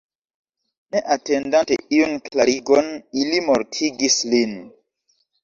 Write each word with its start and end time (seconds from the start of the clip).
Ne 0.95 1.01
atendante 1.15 1.77
iun 1.97 2.15
klarigon 2.31 2.91
ili 3.27 3.45
mortigis 3.51 4.19
lin. 4.35 4.59